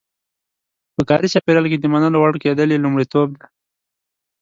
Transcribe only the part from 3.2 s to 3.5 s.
دی.